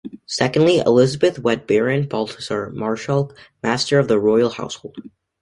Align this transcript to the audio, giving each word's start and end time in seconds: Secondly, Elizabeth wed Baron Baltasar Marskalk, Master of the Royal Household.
Secondly, 0.25 0.79
Elizabeth 0.79 1.37
wed 1.37 1.67
Baron 1.67 2.07
Baltasar 2.07 2.73
Marskalk, 2.73 3.35
Master 3.61 3.99
of 3.99 4.07
the 4.07 4.19
Royal 4.19 4.49
Household. 4.49 4.97